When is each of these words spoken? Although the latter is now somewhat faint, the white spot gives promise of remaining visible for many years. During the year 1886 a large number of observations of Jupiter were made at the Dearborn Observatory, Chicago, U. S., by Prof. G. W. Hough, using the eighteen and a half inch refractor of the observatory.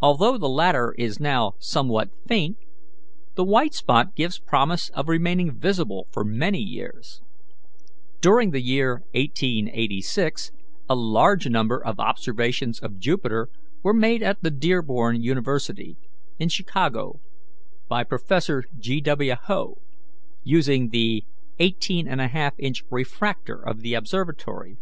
Although 0.00 0.38
the 0.38 0.48
latter 0.48 0.94
is 0.96 1.18
now 1.18 1.54
somewhat 1.58 2.10
faint, 2.28 2.56
the 3.34 3.42
white 3.42 3.74
spot 3.74 4.14
gives 4.14 4.38
promise 4.38 4.90
of 4.90 5.08
remaining 5.08 5.58
visible 5.58 6.06
for 6.12 6.22
many 6.24 6.60
years. 6.60 7.20
During 8.20 8.52
the 8.52 8.60
year 8.62 9.02
1886 9.14 10.52
a 10.88 10.94
large 10.94 11.48
number 11.48 11.84
of 11.84 11.98
observations 11.98 12.78
of 12.78 13.00
Jupiter 13.00 13.48
were 13.82 13.92
made 13.92 14.22
at 14.22 14.40
the 14.42 14.52
Dearborn 14.52 15.16
Observatory, 15.16 15.96
Chicago, 16.46 17.14
U. 17.14 17.18
S., 17.18 17.20
by 17.88 18.04
Prof. 18.04 18.66
G. 18.78 19.00
W. 19.00 19.34
Hough, 19.34 19.78
using 20.44 20.90
the 20.90 21.24
eighteen 21.58 22.06
and 22.06 22.20
a 22.20 22.28
half 22.28 22.54
inch 22.56 22.84
refractor 22.88 23.56
of 23.60 23.80
the 23.80 23.94
observatory. 23.94 24.76